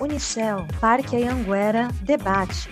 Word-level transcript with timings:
Unicel, 0.00 0.66
Parque 0.80 1.16
Anhanguera, 1.16 1.88
debate. 2.02 2.68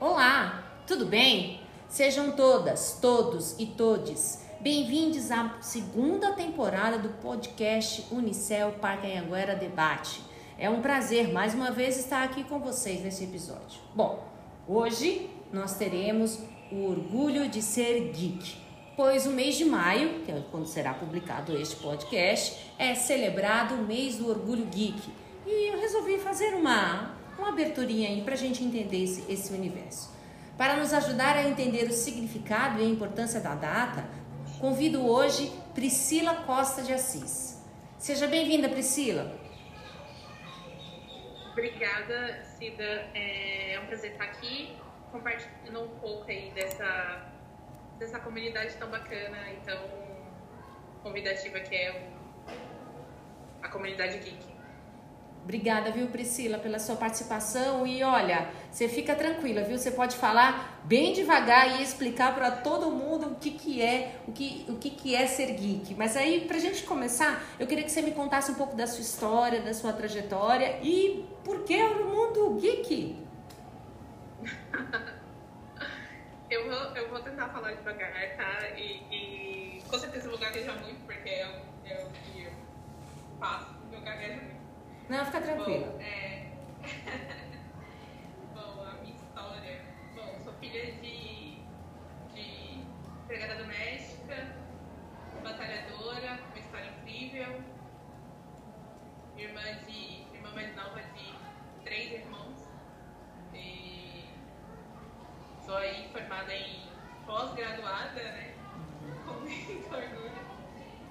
Olá, 0.00 0.64
tudo 0.86 1.04
bem? 1.04 1.60
Sejam 1.86 2.32
todas, 2.32 2.98
todos 3.00 3.58
e 3.58 3.66
todes 3.66 4.42
bem-vindos 4.60 5.30
à 5.30 5.58
segunda 5.60 6.32
temporada 6.32 6.98
do 6.98 7.10
podcast 7.20 8.06
Unicel 8.10 8.72
Parque 8.80 9.06
Anhanguera 9.06 9.54
Debate. 9.54 10.22
É 10.58 10.70
um 10.70 10.80
prazer 10.80 11.30
mais 11.30 11.52
uma 11.52 11.70
vez 11.70 11.98
estar 11.98 12.24
aqui 12.24 12.42
com 12.44 12.58
vocês 12.58 13.02
nesse 13.02 13.24
episódio. 13.24 13.78
Bom, 13.94 14.33
hoje 14.68 15.30
nós 15.52 15.76
teremos 15.76 16.38
o 16.70 16.88
orgulho 16.90 17.48
de 17.48 17.62
ser 17.62 18.12
geek, 18.12 18.56
pois 18.96 19.26
o 19.26 19.30
mês 19.30 19.56
de 19.56 19.64
maio, 19.64 20.20
que 20.20 20.32
é 20.32 20.42
quando 20.50 20.66
será 20.66 20.94
publicado 20.94 21.56
este 21.56 21.76
podcast, 21.76 22.72
é 22.78 22.94
celebrado 22.94 23.74
o 23.74 23.86
mês 23.86 24.16
do 24.16 24.28
orgulho 24.28 24.66
geek. 24.66 25.00
E 25.46 25.72
eu 25.72 25.80
resolvi 25.80 26.18
fazer 26.18 26.54
uma, 26.54 27.14
uma 27.38 27.50
aberturinha 27.50 28.08
aí 28.08 28.22
para 28.22 28.34
a 28.34 28.38
gente 28.38 28.64
entender 28.64 29.04
esse, 29.04 29.30
esse 29.30 29.52
universo. 29.52 30.10
Para 30.56 30.76
nos 30.76 30.92
ajudar 30.92 31.36
a 31.36 31.48
entender 31.48 31.84
o 31.84 31.92
significado 31.92 32.80
e 32.80 32.84
a 32.84 32.88
importância 32.88 33.40
da 33.40 33.54
data, 33.54 34.04
convido 34.60 35.04
hoje 35.04 35.52
Priscila 35.74 36.34
Costa 36.46 36.82
de 36.82 36.92
Assis. 36.92 37.58
Seja 37.98 38.26
bem-vinda, 38.26 38.68
Priscila. 38.68 39.43
Obrigada, 41.54 42.42
Cida. 42.42 43.08
É 43.14 43.78
um 43.80 43.86
prazer 43.86 44.10
estar 44.10 44.24
aqui 44.24 44.76
compartilhando 45.12 45.84
um 45.84 45.98
pouco 46.00 46.28
aí 46.28 46.50
dessa, 46.50 47.30
dessa 47.96 48.18
comunidade 48.18 48.74
tão 48.76 48.90
bacana 48.90 49.52
e 49.52 49.56
tão 49.64 49.88
convidativa 51.00 51.60
que 51.60 51.76
é 51.76 52.10
a 53.62 53.68
comunidade 53.68 54.18
geek. 54.18 54.53
Obrigada, 55.44 55.90
viu, 55.90 56.06
Priscila, 56.06 56.56
pela 56.56 56.78
sua 56.78 56.96
participação. 56.96 57.86
E 57.86 58.02
olha, 58.02 58.48
você 58.70 58.88
fica 58.88 59.14
tranquila, 59.14 59.62
viu? 59.62 59.76
Você 59.76 59.90
pode 59.90 60.16
falar 60.16 60.80
bem 60.84 61.12
devagar 61.12 61.78
e 61.78 61.82
explicar 61.82 62.34
para 62.34 62.50
todo 62.50 62.90
mundo 62.90 63.26
o 63.26 63.34
que, 63.34 63.50
que 63.50 63.82
é, 63.82 64.20
o 64.26 64.32
que, 64.32 64.64
o 64.70 64.76
que, 64.76 64.88
que 64.88 65.14
é 65.14 65.26
ser 65.26 65.52
geek. 65.52 65.94
Mas 65.96 66.16
aí, 66.16 66.46
pra 66.46 66.58
gente 66.58 66.82
começar, 66.84 67.44
eu 67.58 67.66
queria 67.66 67.84
que 67.84 67.90
você 67.90 68.00
me 68.00 68.12
contasse 68.12 68.50
um 68.50 68.54
pouco 68.54 68.74
da 68.74 68.86
sua 68.86 69.02
história, 69.02 69.60
da 69.60 69.74
sua 69.74 69.92
trajetória 69.92 70.78
e 70.82 71.26
por 71.44 71.62
que 71.62 71.76
o 71.76 72.06
mundo 72.06 72.58
geek? 72.58 73.22
eu, 76.48 76.64
vou, 76.64 76.96
eu 76.96 77.10
vou 77.10 77.20
tentar 77.20 77.50
falar 77.50 77.72
devagar, 77.72 78.34
tá? 78.38 78.70
E, 78.78 79.02
e 79.10 79.82
com 79.90 79.98
certeza 79.98 80.24
eu 80.26 80.30
vou 80.30 80.40
gaguejar 80.40 80.80
muito, 80.82 81.04
porque 81.04 81.28
é 81.28 81.46
o 81.46 82.10
que 82.10 82.44
eu 82.44 82.52
faço, 83.38 83.74
eu 83.92 84.00
gaguejo 84.00 84.40
muito. 84.40 84.63
Não, 85.08 85.24
fica 85.26 85.40
tranquilo. 85.42 85.92
Bom, 85.92 86.00
é... 86.00 86.50
Bom, 88.54 88.84
a 88.84 88.94
minha 89.02 89.14
história. 89.14 89.82
Bom, 90.14 90.38
sou 90.42 90.54
filha 90.54 90.92
de, 90.92 91.58
de 92.32 92.84
empregada 93.22 93.62
doméstica, 93.62 94.56
batalhadora, 95.42 96.40
uma 96.48 96.58
história 96.58 96.90
incrível. 97.02 97.62
Irmã 99.36 99.62
de. 99.86 100.24
irmã 100.34 100.50
mais 100.54 100.74
nova 100.74 101.02
de 101.02 101.34
três 101.84 102.12
irmãos. 102.12 102.66
E 103.52 104.24
sou 105.66 105.76
aí 105.76 106.08
formada 106.12 106.54
em 106.54 106.80
pós-graduada, 107.26 108.22
né? 108.22 108.54
Com 109.26 109.34
muito 109.34 109.94
orgulho 109.94 110.32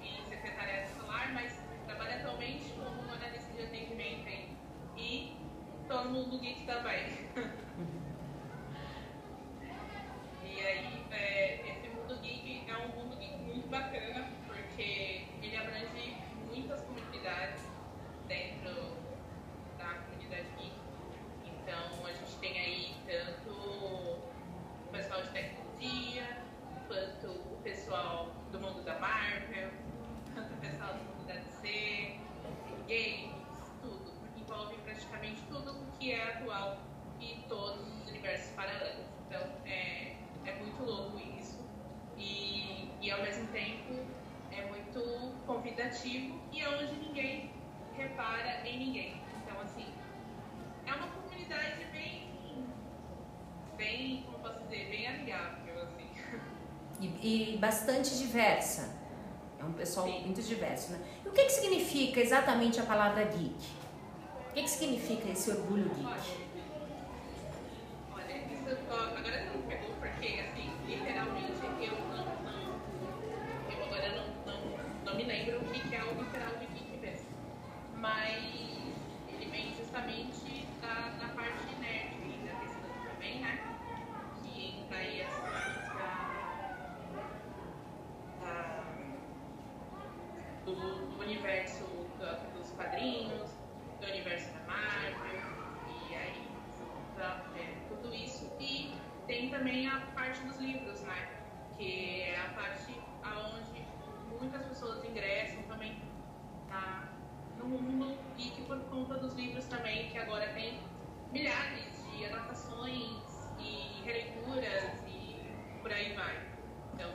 em 0.02 0.24
secretariado 0.28 0.88
escolar, 0.88 1.32
mas 1.32 1.62
trabalho 1.86 2.14
atualmente 2.18 2.72
como 2.72 3.03
de 3.54 3.62
atendimento 3.62 4.26
aí. 4.26 4.48
E 4.96 5.36
todo 5.88 6.10
mundo 6.10 6.38
geek 6.38 6.66
também. 6.66 7.06
e 10.44 10.60
aí, 10.60 11.04
é, 11.10 11.68
esse 11.68 11.88
mundo 11.88 12.20
geek 12.20 12.64
é 12.68 12.76
um 12.76 12.88
mundo 12.88 13.16
geek 13.16 13.38
muito 13.38 13.66
bacana, 13.68 14.28
porque 14.46 15.24
ele 15.42 15.56
abrange 15.56 15.83
bastante 57.64 58.18
diversa. 58.18 58.90
É 59.58 59.64
um 59.64 59.72
pessoal 59.72 60.06
Sim. 60.06 60.24
muito 60.26 60.42
diverso, 60.42 60.92
né? 60.92 60.98
E 61.24 61.28
o 61.28 61.32
que, 61.32 61.44
que 61.44 61.52
significa 61.52 62.20
exatamente 62.20 62.78
a 62.78 62.84
palavra 62.84 63.24
geek? 63.24 63.54
O 64.50 64.54
que, 64.54 64.62
que 64.62 64.68
significa 64.68 65.30
esse 65.30 65.50
orgulho 65.50 65.88
geek? 65.94 66.44
Olha, 68.14 68.36
isso 68.52 68.68
agora 68.90 69.50
me 69.50 69.62
pegou 69.62 69.94
porque, 69.94 70.40
assim, 70.40 70.70
literalmente 70.86 71.64
eu 71.80 71.96
não, 72.10 72.26
não 72.44 72.80
eu 73.72 73.84
agora 73.84 74.08
não, 74.14 74.26
não, 74.44 74.60
não 75.06 75.16
me 75.16 75.24
lembro 75.24 75.60
o 75.60 75.64
que 75.64 75.80
que 75.88 75.94
é 75.94 76.04
o 76.04 76.14
literal 76.14 76.56
de 76.56 76.66
geek 76.66 76.98
mesmo. 77.00 77.28
Mas 77.96 78.44
ele 79.32 79.50
vem 79.50 79.74
justamente 79.74 80.66
da, 80.82 81.08
da 81.18 81.28
parte 81.28 81.74
nerd 81.80 82.44
da 82.44 82.52
questão 82.60 82.90
também, 83.10 83.40
né? 83.40 83.58
Que 84.42 84.82
entra 84.82 84.98
aí 84.98 85.20
essa 85.22 85.42
da, 85.96 86.44
da, 88.44 88.84
do, 91.24 91.30
do 91.30 91.30
universo 91.30 91.84
da- 92.18 92.32
dos 92.56 92.70
quadrinhos, 92.72 93.50
do 94.00 94.06
universo 94.06 94.52
da 94.52 94.60
Marvel, 94.66 95.40
e 96.10 96.14
aí 96.14 96.48
é, 97.56 97.74
tudo 97.88 98.14
isso. 98.14 98.50
E 98.60 98.94
tem 99.26 99.48
também 99.50 99.88
a 99.88 100.00
parte 100.14 100.40
dos 100.42 100.58
livros, 100.58 101.00
né? 101.02 101.28
Que 101.76 102.22
é 102.22 102.40
a 102.40 102.48
parte 102.54 102.94
aonde 103.22 103.82
muitas 104.40 104.62
pessoas 104.66 105.04
ingressam 105.04 105.62
também 105.64 105.96
no 107.58 107.66
mundo 107.68 108.18
geek 108.36 108.62
por 108.62 108.78
conta 108.90 109.14
dos 109.14 109.34
livros 109.34 109.64
também, 109.66 110.10
que 110.10 110.18
agora 110.18 110.46
tem 110.48 110.78
milhares 111.32 112.04
de 112.10 112.26
anotações 112.26 113.50
e 113.58 114.02
releituras 114.04 114.84
e 115.08 115.36
por 115.80 115.90
aí 115.92 116.12
vai. 116.14 116.36
Então, 116.94 117.10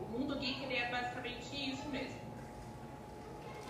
o, 0.00 0.04
o 0.04 0.08
mundo 0.08 0.38
geek 0.38 0.64
ele 0.64 0.76
é 0.76 0.90
basicamente 0.90 1.70
isso 1.70 1.88
mesmo. 1.90 2.28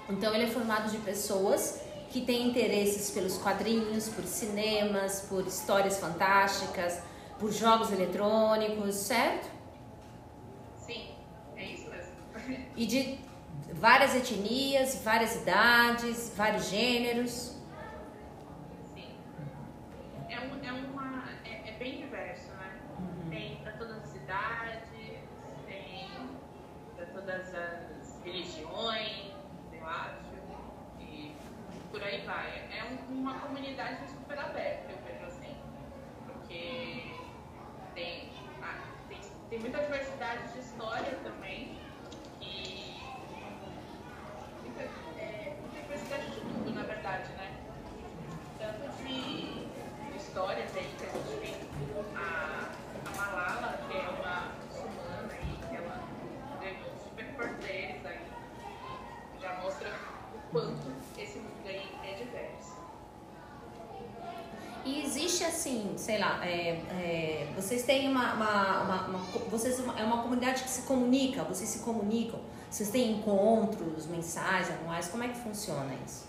Então 0.08 0.34
ele 0.34 0.44
é 0.44 0.48
formado 0.48 0.91
de 0.91 0.98
pessoas 0.98 1.80
que 2.10 2.22
têm 2.22 2.48
interesses 2.48 3.10
pelos 3.10 3.36
quadrinhos, 3.36 4.08
por 4.08 4.24
cinemas, 4.24 5.20
por 5.28 5.46
histórias 5.46 5.98
fantásticas, 5.98 7.02
por 7.38 7.52
jogos 7.52 7.93
eletrônicos, 7.93 8.94
certo? 8.94 9.50
Sim, 10.78 11.14
é 11.56 11.64
isso 11.66 11.90
mesmo. 11.90 12.14
E 12.75 12.87
de 12.87 13.19
várias 13.75 14.14
etnias, 14.14 15.02
várias 15.05 15.37
idades, 15.37 16.32
vários 16.34 16.70
gêneros. 16.70 17.55
Sim. 18.94 19.10
É, 20.31 20.40
um, 20.40 20.64
é, 20.64 20.72
uma, 20.72 21.25
é, 21.44 21.69
é 21.69 21.72
bem 21.78 21.99
diverso, 21.99 22.49
né? 22.52 22.81
Tem 23.31 23.56
para 23.56 23.72
todas 23.72 24.02
as 24.02 24.14
idades, 24.14 24.88
tem 25.66 26.08
para 26.96 27.06
todas 27.06 27.55
as 27.55 28.25
religiões, 28.25 29.18
por 31.90 32.02
aí 32.02 32.20
vai. 32.26 32.69
É 32.70 32.85
um- 32.85 33.20
uma 33.20 33.38
comunidade 33.40 34.08
super 34.11 34.38
aberta, 34.38 34.90
eu 34.93 34.99
vejo 35.06 35.25
assim, 35.26 35.56
porque 36.26 37.12
tem, 37.94 38.31
ah, 38.62 38.81
tem, 39.08 39.19
tem 39.50 39.58
muita 39.61 39.79
diversidade 39.79 40.52
de 40.52 40.58
história 40.58 41.19
também, 41.23 41.79
e 42.40 43.00
muita, 44.62 44.82
é, 45.19 45.56
muita 45.61 45.81
diversidade 45.81 46.31
de 46.31 46.40
tudo, 46.40 46.75
na 46.75 46.82
verdade, 46.82 47.32
né? 47.32 47.55
tanto 48.58 48.93
de 49.02 50.17
história 50.17 50.58
mulheres 50.69 50.76
aí 50.76 50.94
que 50.99 51.05
a 51.05 51.08
gente 51.08 51.41
tem 51.41 51.55
a, 52.17 52.70
a 53.06 53.17
Malala, 53.17 53.79
que 53.88 53.96
é 53.96 54.08
uma 54.08 54.52
muçulmana 54.64 55.32
aí, 55.32 55.58
que 55.69 55.76
ela 55.76 56.02
ganhou 56.61 56.96
super 56.99 57.26
poderes 57.34 58.06
aí. 58.06 58.26
Já 59.41 59.55
mostra 59.62 59.88
o 60.34 60.50
quanto 60.50 60.93
esse 61.19 61.38
mundo 61.38 61.67
aí 61.67 61.88
é 62.05 62.14
diverso. 62.14 62.76
E 64.84 65.02
existe 65.05 65.44
assim, 65.44 65.96
sei 66.08 66.16
lá, 66.16 66.40
é, 66.43 66.70
é, 67.02 67.46
vocês 67.55 67.82
têm 67.82 68.08
uma, 68.08 68.32
uma, 68.32 68.82
uma, 68.82 69.06
uma- 69.08 69.19
vocês 69.50 69.78
é 69.78 70.02
uma 70.02 70.22
comunidade 70.22 70.62
que 70.62 70.70
se 70.70 70.82
comunica, 70.82 71.44
vocês 71.44 71.69
se 71.69 71.81
comunicam, 71.81 72.40
vocês 72.70 72.88
têm 72.88 73.12
encontros 73.19 74.06
mensais, 74.06 74.70
anuais, 74.70 75.08
como 75.08 75.22
é 75.25 75.28
que 75.28 75.38
funciona 75.38 75.90
isso? 76.06 76.26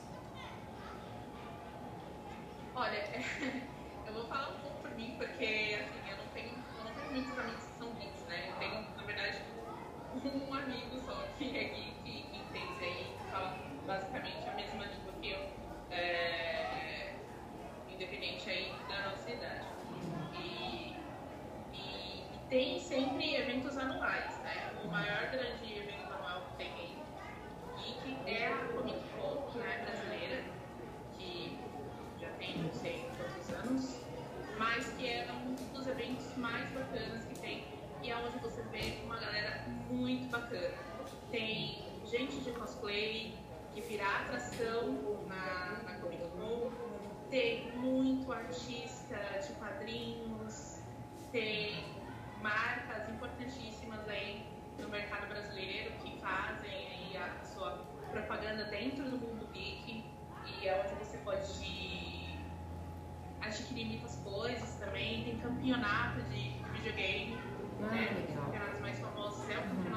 Campeonato 65.59 66.21
de 66.29 66.55
videogame, 66.73 67.37
Ah, 67.81 67.87
né? 67.93 68.09
Um 68.11 68.25
dos 68.25 68.43
campeonatos 68.45 68.79
mais 68.81 68.99
famosos 68.99 69.49
é 69.49 69.57
o 69.57 69.61
campeonato 69.63 69.88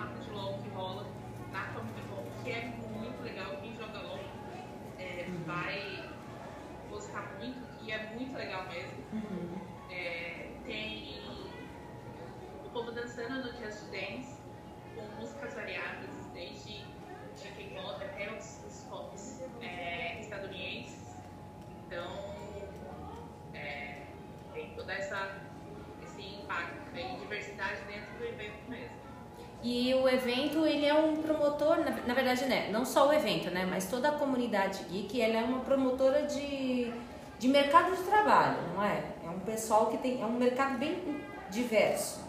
na, 32.07 32.15
verdade, 32.15 32.45
né, 32.47 32.71
não 32.71 32.85
só 32.85 33.09
o 33.09 33.13
evento, 33.13 33.51
né, 33.51 33.67
mas 33.69 33.91
toda 33.91 34.09
a 34.09 34.13
comunidade 34.13 34.85
geek, 34.85 35.21
ela 35.21 35.41
é 35.41 35.45
uma 35.45 35.61
promotora 35.61 36.23
de, 36.23 36.93
de 37.39 37.49
mercado 37.49 37.97
de 37.97 38.03
trabalho, 38.03 38.59
não 38.75 38.83
é? 38.83 39.05
É 39.25 39.29
um 39.29 39.41
pessoal 39.41 39.87
que 39.87 39.99
tem, 39.99 40.21
é 40.21 40.27
um 40.27 40.33
mercado 40.33 40.79
bem 40.79 41.23
diverso. 41.51 42.23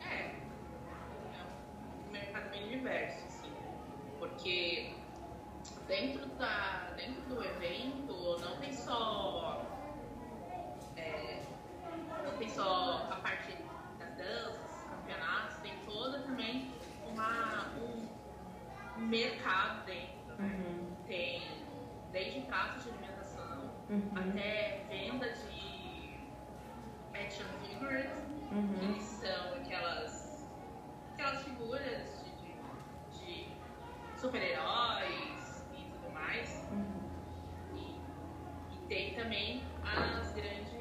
É, 0.00 0.14
é 0.14 1.42
um 2.08 2.12
mercado 2.12 2.50
bem 2.50 2.68
diverso, 2.68 3.24
assim, 3.26 3.52
porque 4.18 4.92
dentro, 5.86 6.26
da, 6.38 6.90
dentro 6.96 7.22
do 7.22 7.44
evento 7.44 8.38
não 8.40 8.56
tem 8.58 8.72
só 8.72 9.62
é, 10.96 11.40
não 12.24 12.38
tem 12.38 12.48
só 12.48 13.08
toda 16.10 16.22
também 16.24 16.68
uma, 17.06 17.66
um 18.98 19.00
mercado 19.06 19.84
dentro, 19.86 20.34
né? 20.38 20.56
Uhum. 20.58 20.96
Tem 21.06 21.42
desde 22.12 22.40
pratos 22.42 22.82
de 22.84 22.90
alimentação 22.90 23.70
Uhum. 23.88 24.10
até 24.14 24.84
venda 24.88 25.28
de 25.32 26.18
action 27.14 27.46
figures, 27.62 28.10
que 28.48 28.54
Uhum. 28.54 28.78
eles 28.82 29.02
são 29.02 29.54
aquelas, 29.54 30.48
aquelas 31.14 31.42
figuras 31.44 32.24
de, 32.24 33.18
de, 33.18 33.44
de 33.44 34.20
super-heróis 34.20 35.64
e 35.76 35.84
tudo 35.90 36.12
mais. 36.12 36.68
Uhum. 36.72 37.10
E, 37.76 38.00
e 38.74 38.86
tem 38.88 39.14
também 39.14 39.62
as 39.84 40.32
grandes 40.32 40.72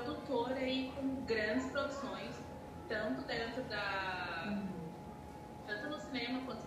produtora 0.00 0.56
aí 0.56 0.92
com 0.96 1.24
grandes 1.24 1.70
produções, 1.70 2.34
tanto 2.88 3.22
dentro 3.22 3.62
da. 3.64 4.58
tanto 5.66 5.88
no 5.88 6.00
cinema 6.00 6.40
quanto 6.44 6.63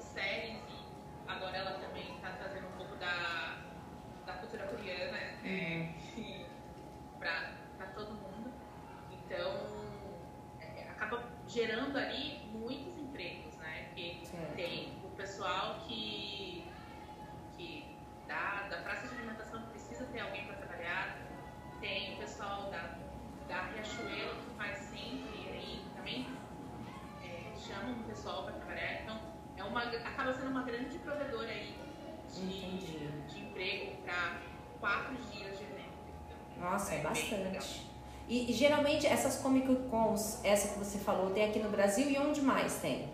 dias 35.15 35.57
de 35.57 35.63
evento. 35.63 36.59
Nossa, 36.59 36.93
é 36.95 36.99
É 36.99 37.03
bastante. 37.03 37.87
E, 38.27 38.51
e 38.51 38.53
geralmente 38.53 39.07
essas 39.07 39.39
Comic 39.41 39.73
Cons, 39.89 40.43
essa 40.43 40.73
que 40.73 40.79
você 40.79 40.97
falou, 40.99 41.29
tem 41.31 41.45
aqui 41.49 41.59
no 41.59 41.69
Brasil 41.69 42.09
e 42.09 42.17
onde 42.17 42.41
mais? 42.41 42.73
Tem 42.81 43.09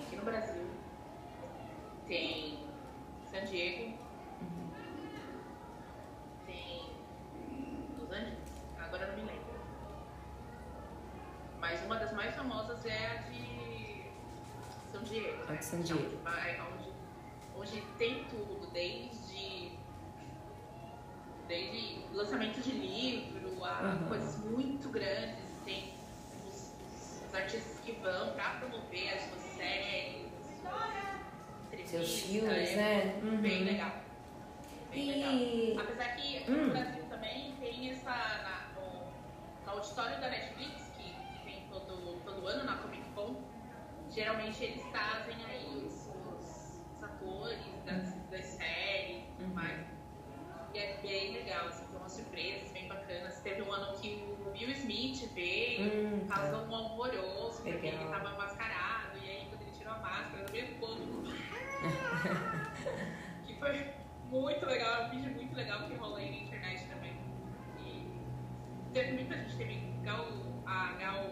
aqui 0.00 0.16
no 0.16 0.22
Brasil, 0.22 0.66
tem 2.06 2.58
San 3.30 3.44
Diego, 3.46 3.96
tem 6.46 6.90
Los 7.98 8.10
Angeles, 8.10 8.38
agora 8.78 9.04
eu 9.04 9.08
não 9.08 9.16
me 9.16 9.30
lembro. 9.30 9.52
Mas 11.58 11.80
uma 11.84 11.96
das 11.96 12.12
mais 12.12 12.34
famosas 12.34 12.84
é 12.84 13.06
a 13.06 13.14
de 13.30 14.02
São 14.92 15.02
Diego. 15.02 15.42
A 15.48 15.52
né? 15.52 15.56
de 15.58 15.64
San 15.64 15.80
Diego. 15.80 16.02
Onde, 16.04 16.16
vai- 16.16 16.60
onde, 16.60 16.92
onde 17.56 17.80
tem 17.96 18.24
tudo, 18.24 18.68
desde, 18.72 19.72
desde 21.48 22.04
lançamento 22.12 22.60
de 22.60 22.72
livro 22.72 23.64
a 23.64 23.71
Uhum. 23.82 24.08
coisas 24.08 24.36
muito 24.44 24.88
grandes. 24.90 25.44
Tem 25.64 25.92
os, 26.46 26.72
os 27.28 27.34
artistas 27.34 27.80
que 27.80 27.92
vão 27.92 28.32
para 28.34 28.50
promover 28.60 29.14
as 29.14 29.22
suas 29.22 29.42
séries, 29.56 30.32
Seus 31.86 32.20
filmes, 32.22 32.70
é 32.70 32.76
né? 32.76 33.20
Uhum. 33.22 33.36
Bem 33.42 33.64
legal. 33.64 33.92
Bem 34.90 35.10
E- 35.10 35.74
legal. 35.74 35.84
Apesar 35.84 36.16
que 36.16 36.38
aqui 36.38 36.50
Hum. 36.50 36.66
no 36.66 36.70
Brasil 36.70 37.04
também 37.10 37.52
tem 37.60 37.90
essa. 37.90 38.10
Na, 38.10 38.68
no, 38.80 39.64
no 39.66 39.70
auditório 39.70 40.18
da 40.20 40.30
Netflix, 40.30 40.90
que, 40.96 41.02
que 41.04 41.44
tem 41.44 41.66
todo, 41.70 42.18
todo 42.24 42.46
ano 42.46 42.64
na 42.64 42.76
Comic 42.78 43.02
Con, 43.14 43.36
geralmente 44.10 44.64
eles 44.64 44.82
trazem 44.90 45.36
aí 45.44 45.66
os, 45.86 45.92
os- 46.08 46.80
os 46.96 47.02
atores 47.04 47.58
das, 47.84 48.14
das 48.30 48.44
séries 48.46 49.18
e 49.18 49.32
tudo 49.36 49.48
Uhum. 49.48 49.54
mais. 49.54 49.86
e 50.74 50.78
é 50.78 50.96
bem 51.02 51.32
legal, 51.34 51.66
assim, 51.66 51.84
tem 52.02 52.08
umas 52.08 52.12
surpresas 52.12 52.72
bem 52.72 52.88
bacanas. 52.88 53.40
Teve 53.40 53.62
um 53.62 53.72
ano 53.72 53.96
que 53.98 54.24
o 54.44 54.50
Will 54.50 54.70
Smith 54.70 55.32
veio, 55.34 56.06
Hum, 56.06 56.26
causou 56.28 56.66
um 56.66 56.74
alvoroço, 56.74 57.62
porque 57.62 57.86
ele 57.86 58.04
tava 58.10 58.30
mascarado, 58.36 59.18
e 59.22 59.28
aí 59.28 59.46
quando 59.48 59.62
ele 59.62 59.70
tirou 59.72 59.92
a 59.94 59.98
máscara, 59.98 60.44
no 60.44 60.52
meio 60.52 60.66
do 60.66 60.74
povo. 60.80 61.22
que 63.46 63.54
foi 63.54 63.86
muito 64.30 64.66
legal, 64.66 65.02
é 65.02 65.06
um 65.06 65.10
vídeo 65.10 65.30
muito 65.32 65.54
legal 65.54 65.82
que 65.88 65.94
rolou 65.94 66.16
aí 66.16 66.30
na 66.30 66.36
internet 66.36 66.86
também. 66.86 67.16
E 67.78 68.06
teve 68.92 69.12
muita 69.12 69.36
gente, 69.36 69.56
teve 69.56 69.92
Gal, 70.02 70.26
a 70.66 70.92
Gal, 70.98 71.24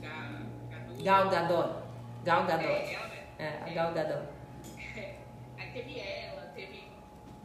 Ga, 0.00 0.42
Gadot. 0.70 1.02
Gal 1.02 1.28
Gadot. 1.30 1.82
Gal 2.24 2.46
Gadot. 2.46 2.64
É, 2.66 2.94
ela, 2.94 3.08
né? 3.08 3.26
É, 3.38 3.48
a 3.48 3.74
Gal 3.74 3.92
Gadot. 3.94 4.28
Aí 5.58 5.72
teve 5.72 5.98
ela, 5.98 6.42
teve 6.54 6.88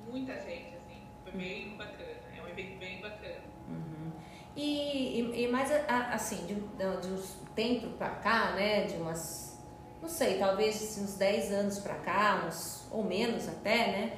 muita 0.08 0.34
gente, 0.42 0.75
assim, 0.75 1.08
foi 1.24 1.32
bem 1.34 1.75
bacana, 1.78 2.10
é 2.38 2.42
um 2.42 2.48
evento 2.48 2.78
bem 2.80 3.02
bacana. 3.02 3.42
Uhum. 3.70 4.12
E, 4.55 5.19
e, 5.19 5.43
e 5.43 5.48
mais 5.48 5.72
assim, 6.12 6.45
de, 6.45 6.55
de, 6.55 7.13
uns 7.13 7.38
tempo 7.55 7.89
pra 7.98 8.10
cá, 8.10 8.51
né? 8.51 8.86
De 8.86 8.95
umas, 8.95 9.60
não 10.01 10.10
sei, 10.10 10.38
talvez 10.38 10.98
uns 10.98 11.15
10 11.15 11.51
anos 11.51 11.79
pra 11.79 11.95
cá, 11.95 12.45
uns, 12.48 12.83
ou 12.91 13.03
menos 13.03 13.48
até, 13.48 13.88
né? 13.91 14.13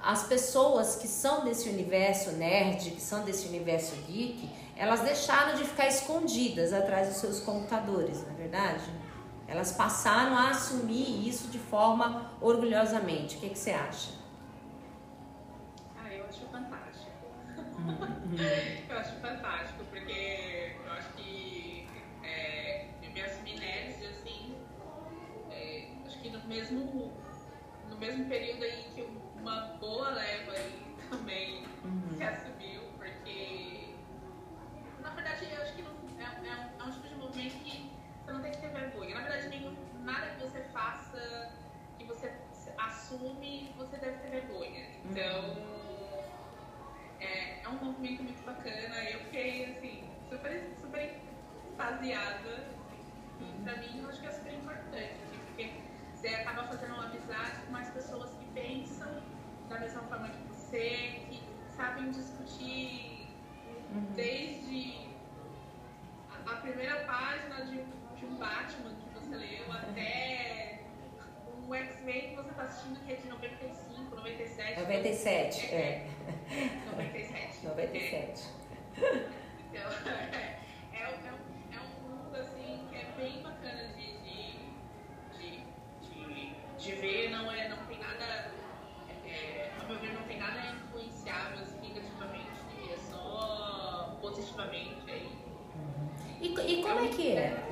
As 0.00 0.24
pessoas 0.24 0.96
que 0.96 1.08
são 1.08 1.44
desse 1.44 1.68
universo 1.68 2.32
nerd, 2.32 2.90
que 2.90 3.00
são 3.00 3.24
desse 3.24 3.48
universo 3.48 3.94
geek, 4.06 4.48
elas 4.76 5.00
deixaram 5.00 5.56
de 5.56 5.64
ficar 5.64 5.88
escondidas 5.88 6.72
atrás 6.72 7.08
dos 7.08 7.16
seus 7.18 7.40
computadores, 7.40 8.22
não 8.22 8.30
é 8.30 8.34
verdade? 8.34 8.84
Elas 9.48 9.72
passaram 9.72 10.36
a 10.36 10.50
assumir 10.50 11.26
isso 11.26 11.48
de 11.48 11.58
forma 11.58 12.30
orgulhosamente. 12.40 13.36
O 13.36 13.40
que, 13.40 13.50
que 13.50 13.58
você 13.58 13.70
acha? 13.70 14.10
Eu 18.88 18.98
acho 18.98 19.12
fantástico, 19.20 19.84
porque 19.84 20.76
eu 20.84 20.92
acho 20.92 21.12
que 21.14 21.88
é, 22.22 22.86
eu 23.02 23.10
me 23.10 23.22
assumi 23.22 23.58
nerd, 23.58 24.06
assim, 24.06 24.56
é, 25.50 25.88
acho 26.06 26.20
que 26.20 26.30
no 26.30 26.44
mesmo, 26.46 27.12
no 27.88 27.96
mesmo 27.98 28.28
período 28.28 28.64
aí 28.64 28.90
que 28.94 29.02
uma 29.40 29.60
boa 29.80 30.10
leva 30.10 30.52
aí 30.52 30.96
também 31.10 31.64
se 32.16 32.24
assumiu, 32.24 32.82
porque 32.96 33.94
na 35.00 35.10
verdade 35.10 35.46
eu 35.52 35.62
acho 35.62 35.74
que 35.74 35.82
não, 35.82 35.92
é, 36.18 36.24
é 36.24 36.56
um, 36.56 36.80
é 36.80 36.84
um 36.84 36.90
tipo 36.90 37.08
de 37.08 37.14
movimento 37.14 37.54
que 37.64 37.90
você 38.24 38.32
não 38.32 38.42
tem 38.42 38.52
que 38.52 38.58
ter 38.58 38.70
vergonha. 38.70 39.14
Na 39.14 39.20
verdade, 39.22 39.48
nenhum, 39.48 39.76
nada 40.02 40.26
que 40.30 40.42
você 40.42 40.60
faça, 40.72 41.52
que 41.96 42.04
você 42.04 42.32
assume, 42.78 43.72
você 43.76 43.96
deve 43.98 44.18
ter 44.18 44.30
vergonha. 44.30 44.84
Então, 45.04 45.22
é, 45.22 45.75
é 47.66 47.68
um 47.68 47.84
movimento 47.84 48.22
muito 48.22 48.44
bacana. 48.44 48.96
Eu 49.10 49.18
fiquei, 49.20 49.64
assim, 49.66 50.04
super, 50.30 50.62
super 50.80 51.10
extasiada. 51.70 52.66
E 53.40 53.62
pra 53.64 53.76
mim, 53.76 54.00
eu 54.02 54.08
acho 54.08 54.20
que 54.20 54.26
é 54.26 54.30
super 54.32 54.54
importante, 54.54 55.12
assim, 55.24 55.38
porque 55.46 55.70
você 56.14 56.28
acaba 56.28 56.64
fazendo 56.68 56.94
uma 56.94 57.04
amizade 57.06 57.60
com 57.66 57.72
mais 57.72 57.88
pessoas 57.90 58.30
que 58.30 58.44
pensam 58.54 59.22
da 59.68 59.78
mesma 59.80 60.02
forma 60.02 60.28
que 60.28 60.42
você, 60.48 61.20
que 61.28 61.42
sabem 61.76 62.10
discutir 62.10 63.26
desde 64.14 65.08
a, 66.46 66.52
a 66.52 66.56
primeira 66.56 67.04
página 67.04 67.64
de, 67.66 67.78
um- 67.80 68.14
de 68.16 68.26
um 68.26 68.36
Batman 68.36 68.94
que 68.94 69.08
você 69.18 69.34
leu 69.36 69.72
até 69.72 70.80
um 71.68 71.74
X-Men 71.74 72.30
que 72.30 72.36
você 72.36 72.50
tá 72.52 72.62
assistindo 72.62 73.04
que 73.04 73.12
é 73.12 73.16
de 73.16 73.28
95, 73.28 74.16
97. 74.16 74.80
97, 74.80 75.66
é. 75.74 76.06
97. 76.96 77.66
97. 77.66 78.42
Então, 78.96 79.82
é, 80.32 80.58
é, 80.94 81.08
um- 81.08 81.26
é 81.26 81.32
um, 81.32 81.76
é 81.76 81.80
um 81.80 82.08
mundo 82.08 82.36
assim 82.36 82.80
que 82.90 82.96
é 82.96 83.04
bem 83.18 83.42
bacana 83.42 83.88
de, 83.94 84.16
de, 84.18 85.60
de, 86.78 86.92
ver, 86.94 87.30
não, 87.30 87.50
é, 87.52 87.68
não 87.68 87.76
tem 87.86 87.98
nada, 87.98 88.50
é, 89.26 89.70
a 89.78 89.84
meu 89.84 89.98
ver, 89.98 90.14
não 90.14 90.22
tem 90.22 90.38
nada 90.38 90.58
influenciável 90.74 91.58
assim, 91.62 91.80
negativamente, 91.82 92.48
é 92.90 92.96
só 93.10 94.16
positivamente 94.22 95.10
aí. 95.10 95.28
E, 96.40 96.46
e 96.46 96.82
como 96.82 97.00
é 97.04 97.08
que 97.08 97.32
é? 97.32 97.62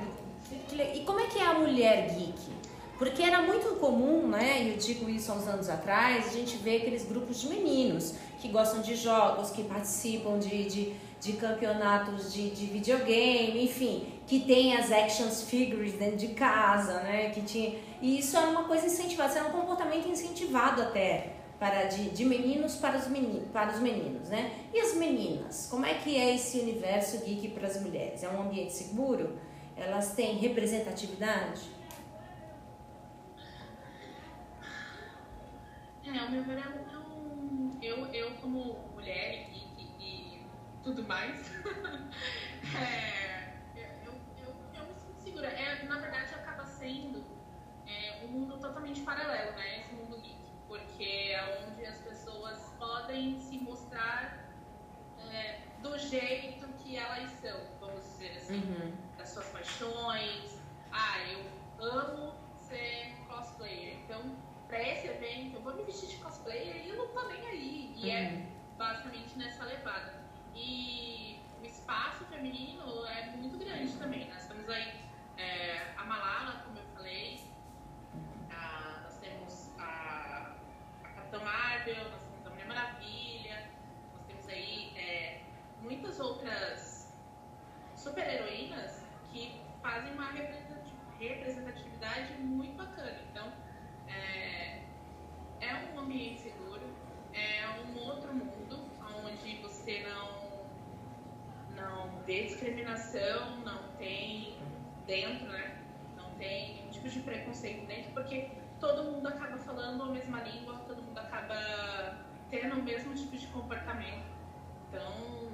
E 0.93 0.99
como 1.05 1.19
é 1.19 1.27
que 1.27 1.39
é 1.39 1.45
a 1.47 1.53
mulher 1.55 2.09
geek? 2.13 2.53
Porque 2.97 3.21
era 3.21 3.41
muito 3.41 3.75
comum, 3.79 4.27
né? 4.27 4.63
E 4.63 4.69
eu 4.71 4.77
digo 4.77 5.09
isso 5.09 5.31
há 5.31 5.35
uns 5.35 5.47
anos 5.47 5.69
atrás, 5.69 6.27
a 6.27 6.31
gente 6.31 6.55
vê 6.57 6.77
aqueles 6.77 7.03
grupos 7.05 7.41
de 7.41 7.49
meninos 7.49 8.15
que 8.45 8.51
gostam 8.51 8.81
de 8.81 8.95
jogos, 8.95 9.49
que 9.49 9.63
participam 9.63 10.37
de, 10.37 10.65
de, 10.65 10.93
de 11.19 11.33
campeonatos 11.33 12.31
de, 12.31 12.51
de 12.51 12.67
videogame, 12.67 13.63
enfim, 13.63 14.07
que 14.27 14.41
tem 14.41 14.77
as 14.77 14.91
actions 14.91 15.43
figures 15.43 15.93
dentro 15.93 16.17
de 16.17 16.29
casa, 16.29 17.01
né? 17.01 17.31
Que 17.31 17.41
tinha, 17.41 17.75
e 18.01 18.19
isso 18.19 18.37
era 18.37 18.47
uma 18.47 18.65
coisa 18.65 18.85
incentivada, 18.85 19.29
isso 19.29 19.39
era 19.39 19.47
um 19.47 19.51
comportamento 19.51 20.07
incentivado 20.07 20.81
até 20.81 21.33
para 21.59 21.85
de, 21.85 22.09
de 22.09 22.25
meninos 22.25 22.75
para 22.75 22.97
os 22.97 23.07
meninos, 23.07 23.49
para 23.51 23.73
os 23.73 23.79
meninos, 23.79 24.29
né? 24.29 24.51
E 24.73 24.79
as 24.79 24.93
meninas, 24.93 25.67
como 25.69 25.85
é 25.85 25.95
que 25.95 26.15
é 26.15 26.35
esse 26.35 26.59
universo 26.59 27.25
geek 27.25 27.49
para 27.49 27.67
as 27.67 27.81
mulheres? 27.81 28.23
É 28.23 28.29
um 28.29 28.41
ambiente 28.41 28.73
seguro? 28.73 29.39
Elas 29.75 30.13
têm 30.13 30.37
representatividade? 30.37 31.61
É, 36.05 36.19
ao 36.19 36.29
meu. 36.29 36.94
Eu, 37.81 38.05
eu 38.07 38.31
como 38.37 38.89
mulher 38.93 39.49
e, 39.51 39.57
e, 39.77 39.83
e 39.99 40.45
tudo 40.83 41.03
mais, 41.03 41.51
é, 42.77 43.53
eu, 43.75 44.13
eu, 44.37 44.55
eu, 44.73 44.85
me 44.87 44.93
sinto 44.95 45.19
segura. 45.21 45.47
É, 45.47 45.83
na 45.83 45.99
verdade, 45.99 46.33
acaba 46.35 46.65
sendo 46.65 47.23
é, 47.87 48.25
um 48.25 48.27
mundo 48.29 48.57
totalmente 48.59 49.01
paralelo, 49.01 49.51
né? 49.57 49.79
Esse 49.79 49.93
mundo 49.95 50.19
geek. 50.21 50.35
Porque 50.67 51.03
é 51.03 51.65
onde 51.67 51.85
as 51.85 51.99
pessoas 51.99 52.73
podem 52.79 53.39
se 53.39 53.57
mostrar 53.59 54.49
é, 55.31 55.59
do 55.81 55.97
jeito 55.97 56.67
que 56.79 56.97
elas 56.97 57.29
são, 57.31 57.59
vamos 57.79 58.03
dizer 58.03 58.31
assim 58.37 58.55
Uhum. 58.61 58.95
das 59.17 59.29
suas 59.29 59.45
paixões. 59.49 60.59
Ah, 60.91 61.19
eu 61.31 61.45
amo 61.79 62.33
ser 62.55 63.13
cosplayer. 63.27 63.99
Então, 64.03 64.35
pra 64.67 64.81
esse 64.81 65.07
evento, 65.07 65.55
eu 65.55 65.61
vou 65.61 65.75
me 65.75 65.83
vestir 65.83 66.09
de 66.09 66.17
cosplayer 66.17 66.77
e 66.85 66.89
eu 66.89 66.95
não 66.97 67.07
tô 67.09 67.27
nem 67.27 67.45
aí. 67.47 67.93
E 67.95 68.09
é 68.09 68.21
Uhum. 68.29 68.45
basicamente 68.77 69.37
nessa 69.37 69.63
levada. 69.65 70.23
E 70.53 71.39
o 71.61 71.65
espaço 71.65 72.25
feminino 72.25 73.05
é 73.07 73.27
muito 73.31 73.57
grande 73.57 73.93
também. 73.97 74.29
Nós 74.29 74.45
temos 74.47 74.67
aí 74.69 74.93
é, 75.37 75.93
a 75.97 76.03
Malala, 76.05 76.61
como 76.65 76.77
eu 76.77 76.85
falei, 76.95 77.41
a- 78.51 79.01
nós 79.03 79.17
temos 79.17 79.69
a, 79.79 80.55
a 81.03 81.09
Capitã 81.09 81.39
Marvel, 81.39 82.09
nós 82.09 82.23
temos 82.23 82.45
a 82.47 82.49
Mulher 82.49 82.67
Maravilha, 82.67 83.69
nós 84.13 84.23
temos 84.27 84.47
aí 84.47 84.93
é, 84.97 85.41
muitas 85.81 86.19
outras 86.19 87.13
super-heroínas 87.95 89.03
que 89.31 89.61
fazem 89.81 90.13
uma 90.13 90.31
representati- 90.31 90.93
representatividade 91.19 92.33
muito 92.39 92.75
bacana. 92.77 93.19
Então, 93.31 93.51
é, 94.15 94.81
é 95.61 95.75
um 95.93 95.99
ambiente 95.99 96.41
seguro, 96.41 96.83
é 97.33 97.67
um 97.81 97.99
outro 97.99 98.33
mundo 98.33 98.85
onde 99.25 99.57
você 99.57 100.05
não, 100.07 100.65
não 101.75 102.23
vê 102.23 102.45
discriminação, 102.45 103.59
não 103.59 103.83
tem 103.97 104.57
dentro, 105.05 105.47
né? 105.47 105.81
Não 106.15 106.29
tem 106.31 106.75
nenhum 106.75 106.89
tipo 106.89 107.09
de 107.09 107.19
preconceito 107.19 107.85
dentro, 107.85 108.11
porque 108.11 108.51
todo 108.79 109.03
mundo 109.03 109.27
acaba 109.27 109.57
falando 109.57 110.03
a 110.03 110.09
mesma 110.09 110.41
língua, 110.41 110.77
todo 110.87 111.01
mundo 111.01 111.17
acaba 111.17 112.25
tendo 112.49 112.75
o 112.75 112.83
mesmo 112.83 113.13
tipo 113.13 113.37
de 113.37 113.47
comportamento. 113.47 114.25
Então, 114.89 115.51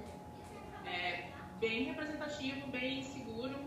é 0.85 1.29
bem 1.59 1.83
representativo, 1.85 2.67
bem 2.67 3.03
seguro 3.03 3.59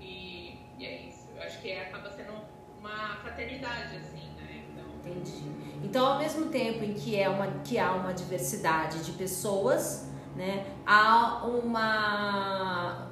e, 0.00 0.58
e 0.78 0.86
é 0.86 1.02
isso. 1.02 1.28
Eu 1.34 1.42
acho 1.42 1.60
que 1.60 1.70
é, 1.70 1.86
acaba 1.86 2.10
sendo 2.10 2.44
uma 2.80 3.16
fraternidade, 3.16 3.96
assim, 3.96 4.28
né? 4.36 4.64
Então, 4.72 4.84
Entendi. 5.12 5.50
Então, 5.82 6.06
ao 6.06 6.18
mesmo 6.18 6.46
tempo 6.50 6.84
em 6.84 6.94
que, 6.94 7.18
é 7.18 7.28
uma, 7.28 7.46
que 7.64 7.78
há 7.78 7.92
uma 7.92 8.12
diversidade 8.12 9.02
de 9.04 9.12
pessoas, 9.12 10.08
né, 10.36 10.66
há 10.86 11.44
uma, 11.46 13.10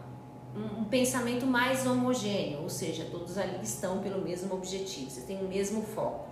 um 0.54 0.84
pensamento 0.84 1.46
mais 1.46 1.86
homogêneo, 1.86 2.60
ou 2.62 2.68
seja, 2.68 3.06
todos 3.10 3.36
ali 3.38 3.58
estão 3.62 4.00
pelo 4.00 4.20
mesmo 4.22 4.54
objetivo, 4.54 5.10
vocês 5.10 5.26
têm 5.26 5.40
o 5.44 5.48
mesmo 5.48 5.82
foco, 5.82 6.28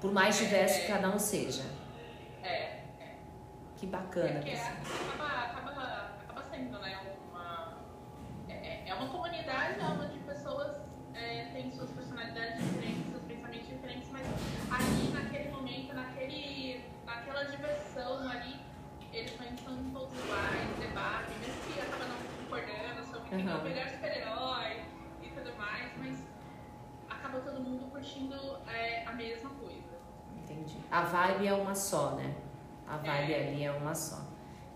por 0.00 0.12
mais 0.12 0.38
diverso 0.38 0.80
que 0.82 0.86
cada 0.88 1.08
um 1.10 1.18
seja. 1.18 1.64
é, 2.42 2.78
Que 3.76 3.86
bacana. 3.86 4.34
Porque 4.40 4.50
pessoal. 4.50 4.72
acaba, 5.14 5.44
acaba, 5.60 6.10
acaba 6.24 6.42
sendo, 6.50 6.78
né, 6.80 6.98
uma, 7.30 7.78
é- 8.48 8.52
é, 8.54 8.88
é 8.88 8.94
uma 8.94 9.08
comunidade 9.08 9.78
onde 9.82 10.18
pessoas 10.20 10.76
é, 11.14 11.44
têm 11.52 11.70
suas 11.70 11.90
personalidades 11.90 12.56
diferentes, 12.64 13.10
seus 13.10 13.22
pensamentos 13.24 13.66
diferentes, 13.68 14.08
mas 14.10 14.26
ali 14.70 15.08
naquele 15.12 15.50
momento 15.50 15.58
momento, 15.58 15.92
naquele, 15.94 16.84
naquela 17.04 17.42
diversão 17.44 18.28
ali, 18.30 18.60
eles 19.48 19.60
pensando 19.60 19.92
todos 19.92 20.18
iguais, 20.24 20.68
debate, 20.78 21.30
mesmo 21.40 21.62
que 21.74 21.80
acaba 21.80 22.04
não 22.04 22.16
concordando 22.44 23.06
sobre 23.06 23.28
quem 23.30 23.48
é 23.48 23.54
o 23.54 23.62
melhor 23.62 23.88
super-herói 23.88 24.82
e 25.22 25.28
tudo 25.28 25.56
mais, 25.56 25.92
mas 25.98 26.18
acaba 27.08 27.40
todo 27.40 27.60
mundo 27.60 27.90
curtindo 27.90 28.34
é, 28.68 29.04
a 29.06 29.12
mesma 29.12 29.50
coisa. 29.50 29.98
Entendi. 30.36 30.78
A 30.90 31.02
vibe 31.02 31.46
é 31.46 31.54
uma 31.54 31.74
só, 31.74 32.12
né? 32.12 32.34
A 32.86 32.96
vibe 32.96 33.32
É. 33.32 33.48
ali 33.48 33.64
é 33.64 33.72
uma 33.72 33.94
só. 33.94 34.26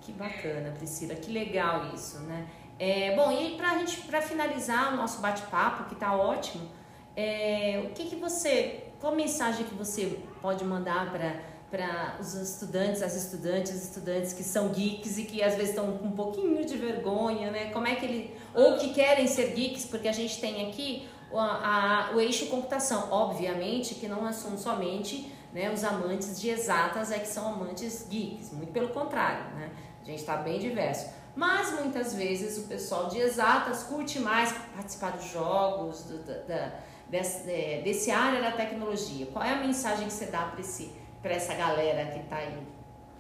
Que 0.01 0.13
bacana, 0.13 0.73
Priscila. 0.73 1.15
Que 1.15 1.31
legal 1.31 1.95
isso, 1.95 2.21
né? 2.21 2.49
É, 2.79 3.15
bom, 3.15 3.31
e 3.31 3.57
pra 3.57 3.79
gente, 3.79 4.03
para 4.03 4.21
finalizar 4.21 4.93
o 4.93 4.97
nosso 4.97 5.21
bate-papo, 5.21 5.85
que 5.85 5.95
tá 5.95 6.15
ótimo, 6.17 6.69
é, 7.15 7.81
o 7.87 7.91
que 7.95 8.09
que 8.09 8.17
você, 8.17 8.93
qual 9.01 9.15
mensagem 9.15 9.65
que 9.65 9.75
você 9.75 10.21
pode 10.41 10.65
mandar 10.65 11.11
para 11.13 11.37
para 11.73 12.19
os 12.21 12.35
estudantes, 12.35 13.03
as 13.03 13.17
estudantes, 13.17 13.73
estudantes 13.73 14.33
que 14.35 14.45
são 14.45 14.69
geeks 14.69 15.17
e 15.17 15.25
que 15.25 15.43
às 15.43 15.55
vezes 15.55 15.71
estão 15.71 15.97
com 15.97 16.07
um 16.09 16.13
pouquinho 16.13 16.65
de 16.67 16.77
vergonha, 16.77 17.51
né? 17.51 17.71
Como 17.73 17.87
é 17.89 17.95
que 17.97 18.05
ele 18.05 18.37
ou 18.55 18.77
que 18.77 18.93
querem 18.93 19.27
ser 19.27 19.55
geeks, 19.55 19.87
porque 19.87 20.07
a 20.07 20.13
gente 20.13 20.39
tem 20.39 20.69
aqui 20.69 21.09
o, 21.31 21.39
a- 21.39 22.11
o 22.15 22.21
eixo 22.21 22.47
computação, 22.49 23.09
obviamente 23.11 23.95
que 23.95 24.07
não 24.07 24.31
são 24.33 24.57
somente 24.59 25.33
né, 25.53 25.71
os 25.73 25.83
amantes 25.83 26.39
de 26.41 26.49
exatas 26.51 27.11
é 27.11 27.19
que 27.19 27.29
são 27.29 27.47
amantes 27.55 28.07
geeks, 28.09 28.53
muito 28.53 28.71
pelo 28.73 28.89
contrário, 28.89 29.45
né? 29.57 29.71
A 30.03 30.05
gente 30.05 30.19
está 30.21 30.37
bem 30.37 30.59
diverso. 30.59 31.07
Mas 31.35 31.73
muitas 31.81 32.15
vezes 32.15 32.59
o 32.59 32.69
pessoal 32.69 33.09
de 33.09 33.19
exatas 33.19 33.83
curte 33.85 34.19
mais 34.19 34.53
participar 34.77 35.13
dos 35.13 35.31
jogos, 35.31 36.03
do- 36.05 36.19
da- 36.25 36.39
da- 36.51 36.73
desse, 37.09 37.51
é, 37.51 37.81
desse 37.83 38.11
área 38.11 38.41
da 38.43 38.53
tecnologia. 38.53 39.25
Qual 39.33 39.43
é 39.45 39.51
a 39.55 39.57
mensagem 39.57 40.07
que 40.07 40.13
você 40.13 40.27
dá 40.27 40.43
para 40.45 40.61
esse 40.61 40.93
para 41.23 41.35
essa 41.35 41.55
galera 41.55 42.11
que 42.11 42.19
está 42.19 42.37
aí 42.37 42.67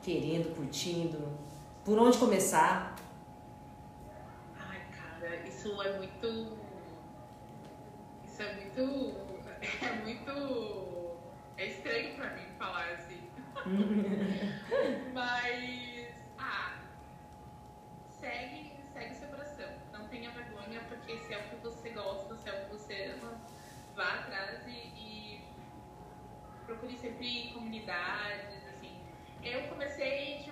querendo, 0.02 0.54
curtindo? 0.56 1.38
Por 1.84 1.98
onde 1.98 2.18
começar? 2.18 2.96
Ai, 4.58 4.80
cara, 4.90 5.36
isso 5.46 5.80
é 5.80 5.96
muito. 5.96 6.58
Isso 8.26 8.42
é 8.42 8.54
muito. 8.54 9.22
É 9.80 9.92
muito. 10.02 11.16
É 11.56 11.66
estranho 11.66 12.16
pra 12.16 12.30
mim 12.30 12.46
falar 12.58 12.94
assim. 12.94 13.30
Mas. 15.14 16.08
Ah. 16.36 16.78
Segue, 18.10 18.72
segue 18.92 19.14
seu 19.14 19.28
coração. 19.28 19.68
Não 19.92 20.08
tenha 20.08 20.30
vergonha, 20.30 20.80
porque 20.88 21.16
se 21.18 21.32
é 21.32 21.38
o 21.38 21.42
que 21.42 21.56
você 21.62 21.90
gosta, 21.90 22.36
se 22.36 22.48
é 22.48 22.52
o 22.52 22.64
que 22.64 22.72
você 22.72 23.14
ama, 23.16 23.40
vá 23.94 24.14
atrás 24.14 24.66
e, 24.66 24.70
e 24.70 25.21
procure 26.64 26.96
sempre 26.96 27.50
comunidades, 27.52 28.66
assim. 28.68 28.92
Eu 29.42 29.68
comecei 29.68 30.38
de, 30.38 30.50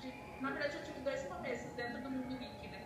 de- 0.00 0.40
Na 0.40 0.50
verdade, 0.50 0.76
eu 0.76 0.84
tive 0.84 1.00
dois 1.00 1.22
começos 1.24 1.72
dentro 1.74 2.00
do 2.02 2.10
mundo 2.10 2.36
geek, 2.38 2.68
né? 2.68 2.82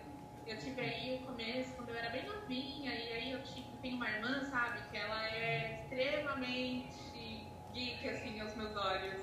Eu 0.46 0.58
tive 0.58 0.80
aí 0.80 1.20
o 1.22 1.26
começo 1.26 1.74
quando 1.76 1.90
eu 1.90 1.96
era 1.96 2.10
bem 2.10 2.24
novinha, 2.26 2.92
e 2.94 3.12
aí 3.12 3.30
eu 3.32 3.42
tive, 3.42 3.76
tenho 3.82 3.96
uma 3.96 4.08
irmã, 4.10 4.44
sabe, 4.50 4.88
que 4.90 4.96
ela 4.96 5.28
é 5.36 5.80
extremamente 5.82 7.46
geek, 7.72 8.08
assim, 8.08 8.40
aos 8.40 8.54
meus 8.56 8.76
olhos. 8.76 9.20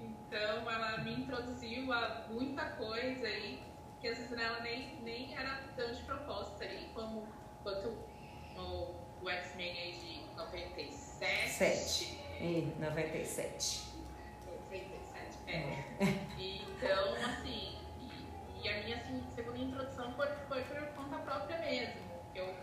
Então, 0.00 0.70
ela 0.70 0.98
me 0.98 1.12
introduziu 1.22 1.92
a 1.92 2.26
muita 2.30 2.64
coisa 2.72 3.26
aí, 3.26 3.62
que 4.00 4.08
às 4.08 4.18
vezes 4.18 4.32
ela 4.32 4.60
nem, 4.60 5.00
nem 5.02 5.34
era 5.36 5.56
tão 5.76 5.90
de 5.92 6.02
proposta 6.02 6.64
aí, 6.64 6.90
como 6.94 7.26
quanto 7.62 7.88
o, 8.56 8.94
o 9.22 9.28
X-Men 9.30 9.72
aí 9.78 9.92
de 9.92 10.36
97. 10.36 11.48
Sete. 11.48 12.27
Em 12.40 12.72
97. 12.78 13.88
97, 14.46 15.38
é. 15.48 15.84
Então, 16.38 17.14
assim, 17.14 17.78
e, 18.00 18.62
e 18.62 18.68
a 18.68 18.82
minha 18.84 18.96
assim, 18.96 19.24
segunda 19.34 19.58
introdução 19.58 20.12
foi, 20.14 20.28
foi 20.48 20.62
por 20.62 20.86
conta 20.94 21.18
própria 21.18 21.58
mesmo. 21.58 22.00
Eu 22.34 22.54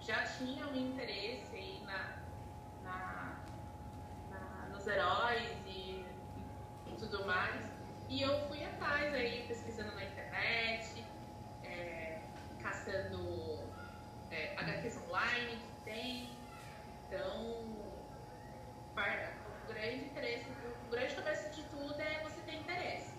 já 0.00 0.22
tinha 0.24 0.66
um 0.66 0.74
interesse 0.74 1.54
aí 1.54 1.82
na, 1.84 2.16
na, 2.82 3.36
na- 4.30 4.66
nos 4.72 4.86
heróis 4.86 5.50
e, 5.66 6.04
e 6.86 6.92
tudo 6.98 7.26
mais. 7.26 7.60
E 8.08 8.22
eu 8.22 8.48
fui 8.48 8.64
atrás 8.64 9.12
aí, 9.14 9.44
pesquisando 9.46 9.94
na 9.94 10.04
internet, 10.04 11.04
é, 11.62 12.20
caçando 12.60 13.60
é, 14.30 14.54
HQs 14.56 14.96
online 15.08 15.56
que 15.56 15.84
tem. 15.84 16.30
Então, 17.06 17.89
o 18.96 19.72
grande 19.72 20.04
interesse, 20.04 20.46
o 20.86 20.90
grande 20.90 21.14
começo 21.14 21.50
de 21.54 21.62
tudo 21.68 22.00
é 22.00 22.22
você 22.22 22.40
ter 22.42 22.56
interesse. 22.56 23.14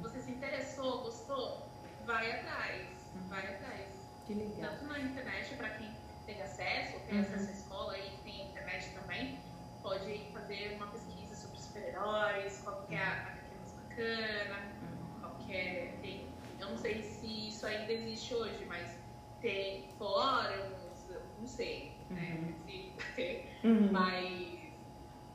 Você 0.00 0.20
se 0.20 0.30
interessou, 0.32 1.02
gostou? 1.02 1.70
Vai 2.04 2.30
atrás, 2.40 3.10
vai 3.28 3.54
atrás. 3.54 4.10
Que 4.26 4.34
legal. 4.34 4.70
Tanto 4.72 4.86
na 4.86 4.98
internet, 5.00 5.54
para 5.54 5.70
quem 5.70 5.94
tem 6.26 6.40
acesso, 6.42 6.98
tem 7.06 7.14
Uhum. 7.14 7.20
acesso 7.20 7.48
à 7.48 7.52
escola 7.52 7.98
e 7.98 8.16
tem 8.24 8.48
internet 8.50 8.90
também, 8.94 9.38
pode 9.82 10.30
fazer 10.32 10.74
uma 10.76 10.88
pesquisa 10.88 11.36
sobre 11.36 11.58
super-heróis, 11.60 12.60
qual 12.62 12.86
que 12.86 12.94
é 12.94 12.98
a 12.98 13.12
HQ 13.12 13.54
mais 13.56 13.72
bacana, 13.72 14.72
qual 15.20 15.36
que 15.38 15.52
é. 15.54 15.98
Tem, 16.00 16.34
eu 16.58 16.70
não 16.70 16.76
sei 16.78 17.02
se 17.02 17.48
isso 17.48 17.66
ainda 17.66 17.92
existe 17.92 18.34
hoje, 18.34 18.64
mas 18.64 18.98
tem 19.40 19.92
fóruns, 19.98 21.08
não 21.38 21.46
sei, 21.46 22.04
né? 22.10 22.54
Se 22.66 22.96
tem, 23.14 23.48
Uhum. 23.64 23.92
mas 23.92 24.61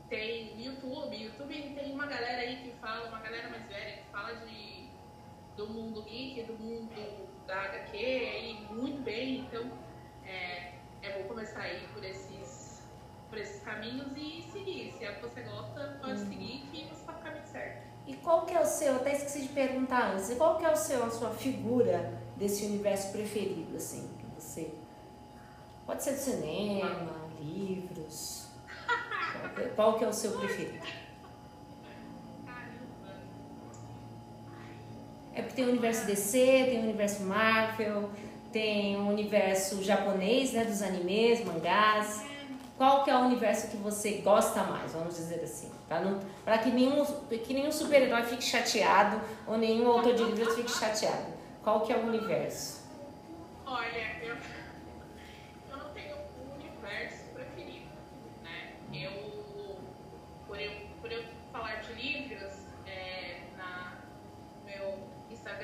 tem 0.10 0.62
YouTube, 0.64 1.16
YouTube 1.16 1.74
tem 1.76 1.94
uma 1.94 2.06
galera 2.06 2.42
aí 2.42 2.58
que 2.58 2.72
fala, 2.80 3.10
uma 3.10 3.20
galera 3.20 3.50
mais 3.50 3.66
velha 3.68 3.98
que 3.98 4.12
fala 4.12 4.34
de 4.46 4.88
do 5.56 5.68
mundo 5.68 6.04
geek, 6.04 6.44
do 6.44 6.54
mundo 6.54 7.28
da 7.48 7.64
HQ 7.64 7.98
aí 7.98 8.68
muito 8.70 9.02
bem, 9.02 9.40
então 9.40 9.72
é, 10.24 10.74
é 11.02 11.18
bom 11.18 11.28
começar 11.28 11.62
aí 11.62 11.88
por 11.94 12.04
esses, 12.04 12.84
por 13.30 13.40
esses 13.40 13.62
caminhos 13.64 14.12
e 14.16 14.44
seguir. 14.52 14.94
Se 14.98 15.04
é 15.04 15.14
que 15.14 15.22
você 15.22 15.42
gosta, 15.42 15.98
pode 16.00 16.20
seguir 16.20 16.68
que 16.72 16.86
você 16.86 17.04
tá 17.06 17.14
no 17.14 17.20
caminho 17.20 17.48
certo. 17.48 17.88
E 18.06 18.16
qual 18.18 18.46
que 18.46 18.54
é 18.54 18.62
o 18.62 18.66
seu, 18.66 18.96
até 18.96 19.14
esqueci 19.14 19.42
de 19.42 19.50
perguntar 19.50 20.14
antes, 20.14 20.30
e 20.30 20.36
qual 20.36 20.58
que 20.58 20.66
é 20.66 20.72
o 20.72 20.76
seu, 20.76 21.04
a 21.04 21.10
sua 21.10 21.32
figura 21.32 22.22
desse 22.38 22.66
universo 22.66 23.12
preferido, 23.12 23.76
assim, 23.76 24.10
que 24.20 24.26
você... 24.40 24.74
Pode 25.86 26.04
ser 26.04 26.14
do 26.14 26.20
cinema, 26.20 27.30
livros... 27.40 28.47
Qual 29.76 29.98
que- 29.98 30.04
é 30.06 30.08
o 30.08 30.14
seu 30.14 30.32
preferido? 30.40 30.86
É 35.34 35.42
porque 35.42 35.56
tem 35.56 35.66
o 35.66 35.70
universo 35.70 36.06
DC, 36.08 36.40
tem 36.70 36.80
o 36.80 36.84
universo 36.84 37.24
Marvel, 37.24 38.10
tem 38.52 38.96
o 38.98 39.08
universo 39.08 39.84
japonês, 39.84 40.54
né, 40.54 40.66
dos 40.66 40.82
animes, 40.82 41.44
mangás. 41.46 42.24
Qual 42.78 43.04
que 43.04 43.10
é 43.10 43.16
o 43.16 43.22
universo 43.22 43.68
que 43.70 43.78
você 43.78 44.14
gosta 44.24 44.64
mais, 44.64 44.92
vamos 44.94 45.16
dizer 45.16 45.44
assim? 45.44 45.72
Para 46.44 46.58
que 46.60 46.70
nenhum, 46.70 47.06
que 47.06 47.54
nenhum 47.54 47.72
super-herói 47.72 48.24
fique 48.24 48.44
chateado 48.44 49.20
ou 49.48 49.58
nenhum 49.58 49.88
autor 49.90 50.14
de 50.16 50.24
livros 50.24 50.56
fique 50.56 50.72
chateado. 50.72 51.26
Qual 51.64 51.82
que 51.82 51.92
é 51.94 51.98
o 51.98 52.06
universo? 52.08 52.82
Olha, 53.66 54.16
eu 54.24 54.36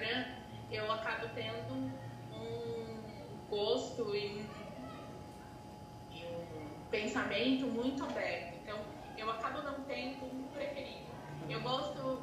Instagram, 0.04 0.26
eu 0.70 0.92
acabo 0.92 1.28
tendo 1.34 1.92
um 2.34 2.98
gosto 3.50 4.16
e 4.16 4.28
um, 4.28 4.46
e 6.12 6.26
um 6.26 6.90
pensamento 6.92 7.66
muito 7.68 8.04
aberto. 8.04 8.56
Então, 8.62 8.80
eu 9.18 9.30
acabo 9.32 9.62
não 9.62 9.82
tendo 9.84 10.26
um 10.26 10.48
preferido. 10.54 11.08
Eu 11.50 11.62
gosto 11.62 12.22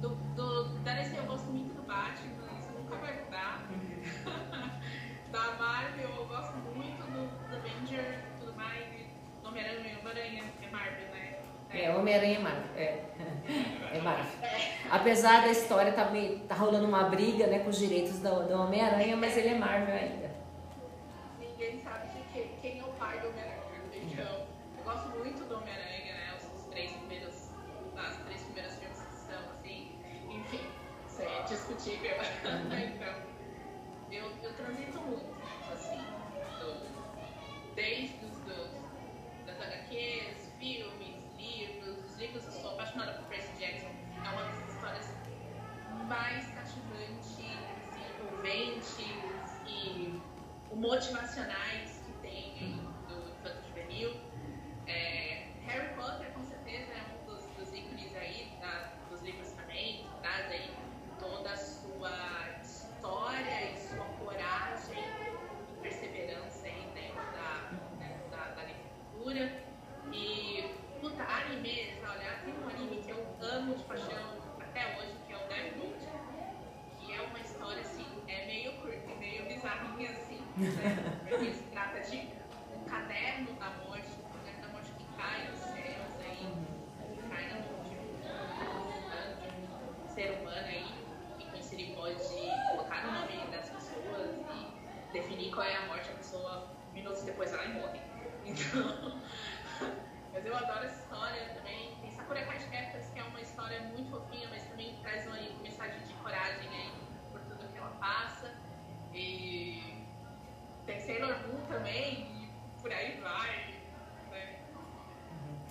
do, 0.00 0.08
do, 0.36 0.64
da 0.80 0.94
DC, 0.94 1.18
eu 1.18 1.24
gosto 1.24 1.46
muito 1.46 1.74
do 1.74 1.82
Batman, 1.82 2.58
isso 2.58 2.72
nunca 2.72 2.96
vai 2.96 3.24
mudar 3.24 3.62
da 5.30 5.52
Marvel, 5.52 6.10
eu 6.10 6.26
gosto 6.26 6.56
muito 6.74 7.02
do, 7.10 7.48
do 7.48 7.56
Avenger 7.56 8.24
e 8.36 8.40
tudo 8.40 8.54
mais. 8.54 8.84
e 8.92 9.06
do 9.42 9.48
Homem-Aranha, 9.48 9.98
Homem-Aranha 9.98 10.44
é 10.60 10.70
Marvel, 10.70 11.08
né? 11.08 11.38
É, 11.70 11.94
Homem-Aranha 11.94 12.36
é 12.36 12.42
Marvel. 12.42 12.76
É. 12.76 13.78
é 13.94 14.00
Marvel. 14.00 14.24
Apesar 14.90 15.42
da 15.42 15.48
história 15.48 15.92
tá, 15.92 16.06
meio, 16.06 16.38
tá 16.40 16.54
rolando 16.54 16.86
uma 16.86 17.04
briga 17.04 17.46
né, 17.46 17.60
com 17.60 17.70
os 17.70 17.78
direitos 17.78 18.18
do, 18.18 18.48
do 18.48 18.54
Homem-Aranha, 18.54 19.16
mas 19.16 19.36
ele 19.36 19.48
é 19.48 19.54
Marvel 19.58 19.94
ainda. 19.94 20.31
Né? 81.22 81.30
Porque 81.30 81.52
se 81.52 81.62
trata 81.64 82.00
de 82.00 82.28
um 82.76 82.84
caderno 82.84 83.52
da 83.54 83.70
morte, 83.86 84.08
um 84.24 84.38
caderno 84.38 84.62
da 84.62 84.68
morte 84.68 84.90
que 84.92 85.04
cai 85.16 85.46
dos 85.46 85.58
céus 85.58 86.12
aí, 86.20 86.46
cai 87.30 87.48
na 87.48 87.54
mão 87.54 87.84
de 87.84 87.94
um, 87.96 88.06
de 89.40 90.02
um 90.04 90.08
ser 90.08 90.30
humano 90.40 90.66
aí, 90.66 90.94
e 91.38 91.44
com 91.44 91.56
isso 91.56 91.74
ele 91.74 91.94
pode 91.94 92.18
colocar 92.70 93.08
o 93.08 93.12
nome 93.12 93.50
das 93.50 93.68
pessoas 93.70 94.30
e 94.54 95.12
definir 95.12 95.52
qual 95.54 95.66
é 95.66 95.76
a 95.76 95.86
morte 95.86 96.08
da 96.08 96.16
pessoa 96.16 96.68
minutos 96.92 97.22
depois 97.22 97.52
ela 97.52 97.68
morre. 97.68 98.00
Então, 98.44 99.20
mas 100.32 100.44
eu 100.44 100.56
adoro 100.56 100.84
essa 100.84 101.02
história 101.02 101.54
também. 101.54 101.94
Tem 102.00 102.10
Sakura 102.10 102.44
Card 102.44 102.64
Captors, 102.64 103.08
que 103.10 103.18
é 103.18 103.22
uma 103.22 103.40
história 103.40 103.80
muito 103.80 104.10
fofinha, 104.10 104.48
mas 104.48 104.64
também 104.64 104.96
traz 105.02 105.26
uma 105.26 105.36
mensagem 105.62 106.00
de 106.00 106.12
coragem 106.14 106.68
aí 106.68 106.92
por 107.30 107.40
tudo 107.42 107.72
que 107.72 107.78
ela 107.78 107.90
passa. 108.00 108.50
E 109.14 110.06
tem 110.86 110.98
Sailor 111.00 111.36
Moon 111.46 111.64
também, 111.68 112.50
e 112.76 112.80
por 112.80 112.92
aí 112.92 113.20
vai. 113.20 113.74
Né? 114.30 114.60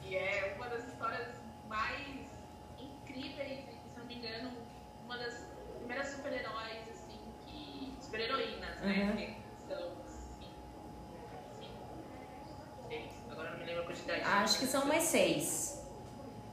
E 0.03 0.15
é 0.15 0.53
uma 0.55 0.69
das 0.69 0.87
histórias 0.87 1.41
mais 1.67 2.29
incríveis, 2.79 3.67
e, 3.67 3.89
se 3.89 3.97
não 3.97 4.05
me 4.05 4.15
engano, 4.15 4.51
uma 5.03 5.17
das 5.17 5.45
primeiras 5.77 6.07
super-heróis, 6.07 6.89
assim, 6.89 7.19
que. 7.45 7.95
super-heroínas, 7.99 8.79
né? 8.79 9.03
Uhum. 9.03 9.15
Que 9.15 9.41
são 9.67 9.91
cinco, 10.05 10.55
cinco, 11.59 12.87
seis, 12.87 13.11
agora 13.31 13.51
não 13.51 13.57
me 13.57 13.65
lembro 13.65 13.80
a 13.80 13.80
quantidade. 13.91 14.21
Acho 14.23 14.59
que 14.59 14.65
são 14.65 14.85
mais 14.85 15.03
seis. 15.03 15.81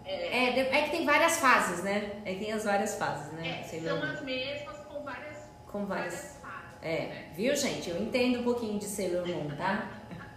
É, 0.05 0.59
É, 0.59 0.61
é 0.79 0.83
que 0.85 0.90
tem 0.90 1.05
várias 1.05 1.38
fases, 1.38 1.83
né? 1.85 2.20
É 2.24 2.33
que 2.35 2.40
tem 2.40 2.53
as 2.53 2.64
várias 2.64 2.96
fases, 2.96 3.33
né? 3.33 3.61
é, 3.61 3.62
Sei 3.64 3.81
são 3.83 4.03
as 4.03 4.22
mesmas 4.22 4.77
com 4.87 5.03
várias, 5.05 5.37
Com 5.70 5.87
várias. 5.87 6.14
fases. 6.14 6.38
É, 6.81 7.07
né? 7.07 7.33
viu, 7.35 7.55
gente? 7.57 7.90
Eu 7.90 8.01
entendo 8.01 8.40
um 8.40 8.44
pouquinho 8.44 8.79
de 8.79 8.85
Sailor 8.87 9.27
Moon, 9.27 9.51
tá? 9.57 9.90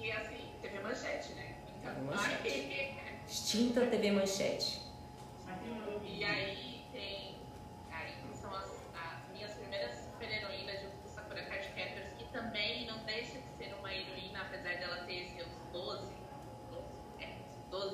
E 0.00 0.10
assim, 0.12 0.52
TV 0.62 0.80
Manchete, 0.80 1.32
né? 1.34 1.54
Então, 1.80 1.92
TV 1.94 2.06
Manchete. 2.06 2.88
Extinta 3.28 3.86
TV 3.86 4.10
Manchete. 4.12 4.80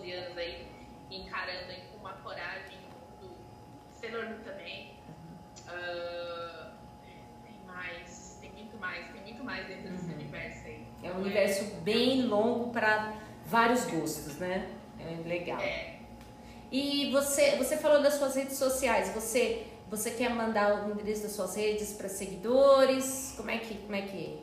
12 0.04 0.12
anos 0.12 0.36
aí, 0.36 0.66
encarando 1.10 1.70
aí 1.70 1.82
com 1.90 1.98
uma 1.98 2.12
coragem 2.14 2.78
do 3.20 3.28
Moon 3.28 4.38
também. 4.44 4.98
Ah, 5.66 6.72
tem 7.42 7.64
mais, 7.66 8.38
tem 8.40 8.52
muito 8.52 8.76
mais, 8.76 9.10
tem 9.12 9.22
muito 9.22 9.42
mais 9.42 9.66
dentro 9.66 9.90
desse 9.90 10.12
universo 10.12 10.66
aí. 10.66 10.86
É 11.02 11.10
um 11.10 11.20
universo 11.20 11.64
bem 11.76 12.26
longo 12.26 12.70
para 12.70 13.14
vários 13.46 13.86
gostos, 13.86 14.36
né? 14.36 14.70
É 15.00 15.26
legal. 15.26 15.60
É, 15.60 16.00
E 16.70 17.10
você, 17.10 17.56
você 17.56 17.76
falou 17.78 18.02
das 18.02 18.14
suas 18.14 18.34
redes 18.36 18.58
sociais. 18.58 19.08
Você, 19.14 19.66
você 19.88 20.10
quer 20.10 20.28
mandar 20.30 20.86
o 20.86 20.90
endereço 20.92 21.22
das 21.22 21.32
suas 21.32 21.56
redes 21.56 21.94
para 21.94 22.08
seguidores? 22.10 23.32
Como 23.36 23.50
é 23.50 23.58
que, 23.58 23.74
como 23.78 23.94
é 23.94 24.02
que? 24.02 24.42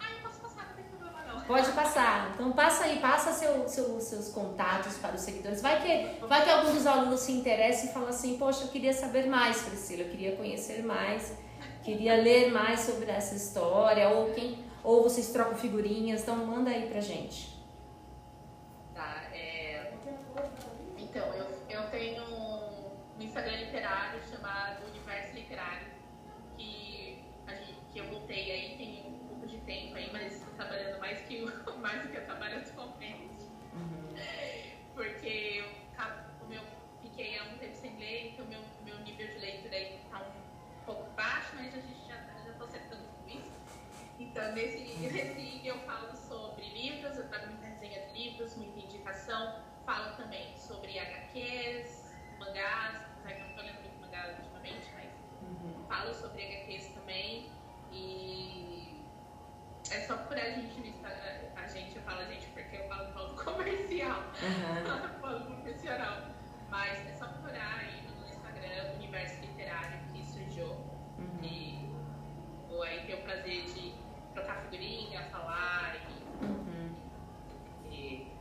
ah, 0.00 0.06
eu 0.16 0.22
posso 0.28 0.40
passar, 0.40 0.68
não 0.68 0.74
tem 0.74 0.84
problema 0.86 1.22
não. 1.24 1.37
Pode 1.48 1.72
passar. 1.72 2.30
Então 2.34 2.52
passa 2.52 2.84
aí, 2.84 2.98
passa 3.00 3.32
seu, 3.32 3.66
seu- 3.68 4.00
seus 4.00 4.28
contatos 4.28 4.96
para 4.98 5.14
os 5.16 5.22
seguidores. 5.22 5.60
Vai 5.62 5.80
que, 5.82 6.26
vai 6.26 6.44
que 6.44 6.50
algum 6.50 6.72
dos 6.74 6.86
alunos 6.86 7.20
se 7.20 7.32
interessa 7.32 7.86
e 7.86 7.88
fala 7.88 8.10
assim, 8.10 8.36
poxa, 8.38 8.64
eu 8.64 8.68
queria 8.68 8.92
saber 8.92 9.26
mais, 9.26 9.62
Priscila, 9.62 10.02
eu 10.02 10.10
queria 10.10 10.36
conhecer 10.36 10.84
mais, 10.84 11.32
queria 11.82 12.14
ler 12.16 12.52
mais 12.52 12.80
sobre 12.80 13.10
essa 13.10 13.34
história, 13.34 14.08
ou 14.10 14.30
quem, 14.32 14.62
ou 14.84 15.02
vocês 15.02 15.28
trocam 15.32 15.56
figurinhas, 15.56 16.22
então 16.22 16.36
manda 16.36 16.70
aí 16.70 16.86
pra 16.88 17.00
gente. 17.00 17.57
Mais 31.88 32.02
do 32.02 32.08
que 32.10 32.18
eu 32.18 32.24
trabalho 32.26 32.58
atualmente. 32.58 33.48
Porque 34.92 35.26
eu, 35.62 35.68
ca- 35.96 36.36
como 36.38 36.52
eu 36.52 36.62
fiquei 37.00 37.38
há 37.38 37.44
um 37.44 37.56
tempo 37.58 37.74
sem 37.76 37.96
ler, 37.96 38.32
então 38.32 38.46
meu, 38.46 38.60
meu 38.84 38.98
nível 39.00 39.26
de 39.26 39.38
leitura 39.38 39.74
aí 39.74 39.96
está 40.04 40.18
um 40.20 40.84
pouco 40.84 41.10
baixo, 41.12 41.52
mas 41.54 41.74
a 41.74 41.80
gente 41.80 42.06
já 42.06 42.16
estou 42.50 42.66
acertando 42.66 43.04
com 43.08 43.28
isso. 43.28 43.56
Então, 44.18 44.52
nesse, 44.52 44.78
nesse 45.00 45.66
eu 45.66 45.78
falo 45.86 46.14
sobre 46.14 46.68
livros, 46.68 47.16
eu 47.16 47.28
trago 47.28 47.46
muita 47.46 47.66
resenha 47.66 48.06
de 48.08 48.12
livros, 48.12 48.56
muita 48.56 48.80
indicação. 48.80 49.64
Falo 49.86 50.16
também 50.16 50.54
sobre 50.58 50.98
HQs, 50.98 52.12
mangás, 52.38 52.96
apesar 53.12 53.32
que 53.32 53.40
eu 53.40 53.44
não 53.44 53.48
estou 53.50 53.64
lendo 53.64 53.80
muito 53.80 54.00
mangá 54.00 54.36
ultimamente, 54.38 54.90
mas 54.94 55.86
falo 55.88 56.12
sobre 56.14 56.42
HQs 56.42 56.88
também. 56.92 57.48
E 57.90 58.67
é 59.90 60.00
só 60.06 60.16
por 60.16 60.36
a 60.38 60.50
gente 60.50 60.80
no 60.80 60.86
Instagram, 60.86 61.38
a 61.56 61.66
gente, 61.68 61.96
eu 61.96 62.02
falo 62.02 62.20
a 62.20 62.24
gente 62.24 62.46
porque 62.48 62.76
eu 62.76 62.88
falo 62.88 63.12
falo 63.12 63.34
comercial, 63.36 64.20
Uhum. 64.42 65.20
falo 65.20 65.40
profissional. 65.62 66.22
Mas 66.70 66.98
é 67.08 67.12
só 67.14 67.26
procurar 67.28 67.78
aí 67.80 68.02
no 68.06 68.28
Instagram, 68.28 68.92
Universo 68.96 69.40
Literário, 69.40 69.98
que 70.12 70.22
surgiu. 70.24 70.76
E 71.42 71.88
vou 72.68 72.82
aí 72.82 73.06
ter 73.06 73.14
o 73.14 73.22
prazer 73.22 73.64
de 73.64 73.94
trocar 74.34 74.62
figurinha, 74.62 75.22
falar 75.30 75.96
e, 75.96 76.44
Uhum. 76.44 76.94
e 77.90 78.32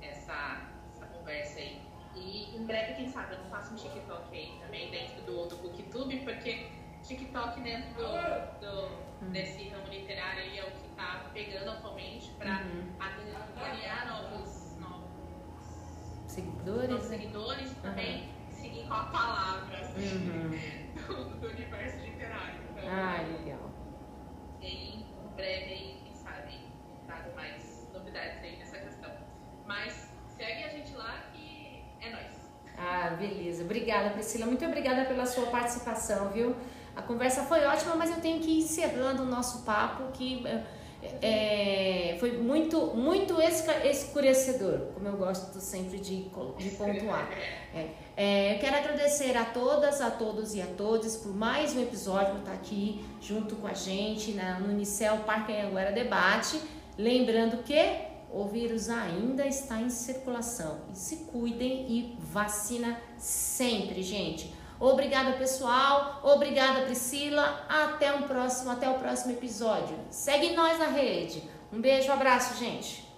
essa, 0.00 0.68
essa 0.94 1.06
conversa 1.06 1.58
aí. 1.58 1.82
E 2.14 2.54
em 2.56 2.64
breve, 2.66 2.94
quem 2.94 3.08
sabe, 3.08 3.34
eu 3.34 3.38
não 3.40 3.50
faço 3.50 3.72
um 3.72 3.76
TikTok 3.76 4.36
aí 4.36 4.58
também 4.60 4.90
dentro 4.90 5.22
do, 5.22 5.46
do 5.48 5.56
BookTube, 5.56 6.20
porque 6.20 6.70
TikTok 7.16 7.60
dentro 7.60 7.94
do, 7.94 8.60
do- 8.60 9.30
desse 9.32 9.68
ramo 9.68 9.86
literário 9.86 10.42
aí 10.42 10.58
é 10.58 10.62
o 10.64 10.70
que 10.70 10.88
tá 10.96 11.30
pegando 11.32 11.70
atualmente 11.70 12.30
para 12.38 12.62
Uhum. 12.62 12.92
novos, 14.08 14.76
novos, 14.78 16.22
Seguidores, 16.26 16.88
novos 16.90 17.08
né? 17.10 17.16
seguidores 17.18 17.72
e 17.72 17.74
também 17.76 18.28
seguir 18.50 18.86
com 18.88 18.94
a 18.94 19.04
palavra 19.04 19.78
assim, 19.78 20.28
Uhum. 20.28 20.50
do, 21.06 21.40
do 21.40 21.46
universo 21.48 21.98
literário. 21.98 22.60
Então, 22.70 22.88
Ah, 22.90 23.20
legal. 23.22 23.70
em 24.62 25.06
breve 25.36 25.72
aí, 25.72 26.00
quem 26.04 26.14
sabe, 26.14 26.60
trago 27.06 27.34
mais 27.34 27.88
novidades 27.92 28.42
aí 28.42 28.56
nessa 28.56 28.78
questão. 28.78 29.10
Mas 29.66 30.08
segue 30.36 30.64
a 30.64 30.68
gente 30.68 30.94
lá 30.94 31.24
que 31.32 31.84
é 32.00 32.10
nóis. 32.10 32.42
Ah, 32.78 33.10
beleza. 33.18 33.64
Obrigada, 33.64 34.10
Priscila. 34.10 34.46
Muito 34.46 34.64
obrigada 34.64 35.04
pela 35.04 35.26
sua 35.26 35.46
participação, 35.50 36.30
viu? 36.30 36.56
A 36.94 37.02
conversa 37.02 37.42
foi 37.44 37.64
ótima, 37.64 37.96
mas 37.96 38.10
eu 38.10 38.20
tenho 38.20 38.40
que 38.40 38.50
ir 38.50 38.58
encerrando 38.58 39.22
o 39.22 39.26
nosso 39.26 39.62
papo, 39.62 40.12
que 40.12 40.44
é, 41.20 42.16
foi 42.20 42.38
muito, 42.38 42.94
muito 42.94 43.36
escurecedor, 43.40 44.92
como 44.94 45.08
eu 45.08 45.16
gosto 45.16 45.60
sempre 45.60 45.98
de, 45.98 46.30
de 46.58 46.70
pontuar. 46.70 47.28
É, 47.74 47.88
é, 48.16 48.54
eu 48.54 48.60
quero 48.60 48.76
agradecer 48.76 49.36
a 49.36 49.44
todas, 49.44 50.00
a 50.00 50.10
todos 50.10 50.54
e 50.54 50.62
a 50.62 50.66
todas 50.66 51.16
por 51.16 51.34
mais 51.34 51.74
um 51.74 51.82
episódio 51.82 52.38
estar 52.38 52.52
aqui 52.52 53.04
junto 53.20 53.56
com 53.56 53.66
a 53.66 53.74
gente 53.74 54.32
na, 54.32 54.60
no 54.60 54.72
Unicel 54.72 55.18
Parque 55.18 55.52
Anhanguera 55.52 55.92
Debate. 55.92 56.60
Lembrando 56.96 57.62
que 57.64 58.12
o 58.30 58.44
vírus 58.44 58.88
ainda 58.88 59.46
está 59.46 59.80
em 59.80 59.90
circulação. 59.90 60.82
E 60.92 60.96
se 60.96 61.16
cuidem 61.24 61.86
e 61.88 62.16
vacina 62.20 63.00
sempre, 63.18 64.02
gente. 64.02 64.54
Obrigada, 64.82 65.34
pessoal. 65.34 66.18
Obrigada, 66.24 66.80
Priscila. 66.86 67.64
Até 67.68 68.12
um 68.12 68.22
próximo, 68.22 68.68
até 68.68 68.90
o 68.90 68.94
próximo 68.94 69.30
episódio. 69.32 69.96
Segue 70.10 70.56
nós 70.56 70.76
na 70.76 70.86
rede. 70.86 71.48
Um 71.72 71.80
beijo, 71.80 72.08
um 72.10 72.14
abraço, 72.14 72.58
gente. 72.58 73.11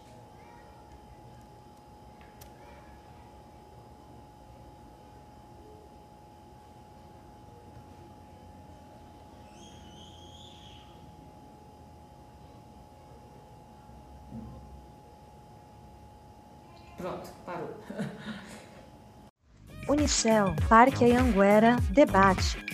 Parque 20.69 21.05
Anhanguera, 21.05 21.77
debate. 21.91 22.74